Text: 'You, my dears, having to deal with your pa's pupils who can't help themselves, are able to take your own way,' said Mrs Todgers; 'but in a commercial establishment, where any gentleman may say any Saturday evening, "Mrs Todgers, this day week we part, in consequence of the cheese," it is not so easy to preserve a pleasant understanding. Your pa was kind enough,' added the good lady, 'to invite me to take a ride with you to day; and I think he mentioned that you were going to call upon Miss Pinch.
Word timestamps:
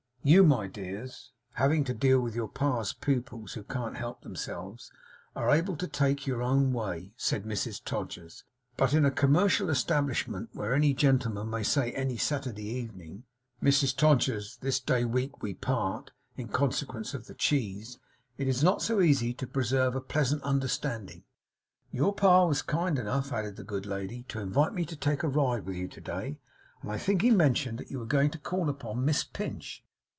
'You, 0.23 0.43
my 0.43 0.67
dears, 0.67 1.31
having 1.55 1.83
to 1.85 1.95
deal 1.95 2.21
with 2.21 2.35
your 2.35 2.47
pa's 2.47 2.93
pupils 2.93 3.53
who 3.53 3.63
can't 3.63 3.97
help 3.97 4.21
themselves, 4.21 4.91
are 5.35 5.49
able 5.49 5.75
to 5.77 5.87
take 5.87 6.27
your 6.27 6.43
own 6.43 6.71
way,' 6.73 7.11
said 7.17 7.43
Mrs 7.43 7.83
Todgers; 7.83 8.43
'but 8.77 8.93
in 8.93 9.03
a 9.03 9.09
commercial 9.09 9.67
establishment, 9.67 10.49
where 10.53 10.75
any 10.75 10.93
gentleman 10.93 11.49
may 11.49 11.63
say 11.63 11.91
any 11.93 12.17
Saturday 12.17 12.65
evening, 12.67 13.23
"Mrs 13.63 13.95
Todgers, 13.97 14.57
this 14.57 14.79
day 14.79 15.03
week 15.05 15.41
we 15.41 15.55
part, 15.55 16.11
in 16.37 16.49
consequence 16.49 17.15
of 17.15 17.25
the 17.25 17.33
cheese," 17.33 17.97
it 18.37 18.47
is 18.47 18.63
not 18.63 18.83
so 18.83 19.01
easy 19.01 19.33
to 19.33 19.47
preserve 19.47 19.95
a 19.95 20.01
pleasant 20.01 20.43
understanding. 20.43 21.23
Your 21.91 22.13
pa 22.13 22.45
was 22.45 22.61
kind 22.61 22.99
enough,' 22.99 23.33
added 23.33 23.55
the 23.55 23.63
good 23.63 23.87
lady, 23.87 24.21
'to 24.27 24.39
invite 24.39 24.73
me 24.75 24.85
to 24.85 24.95
take 24.95 25.23
a 25.23 25.27
ride 25.27 25.65
with 25.65 25.77
you 25.77 25.87
to 25.87 25.99
day; 26.01 26.37
and 26.83 26.91
I 26.91 26.99
think 26.99 27.23
he 27.23 27.31
mentioned 27.31 27.79
that 27.79 27.89
you 27.89 27.97
were 27.97 28.05
going 28.05 28.29
to 28.29 28.37
call 28.37 28.69
upon 28.69 29.03
Miss 29.03 29.23
Pinch. 29.23 29.83